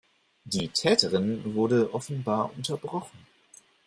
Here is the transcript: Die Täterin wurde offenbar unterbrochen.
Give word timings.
Die 0.45 0.69
Täterin 0.69 1.53
wurde 1.53 1.93
offenbar 1.93 2.51
unterbrochen. 2.57 3.19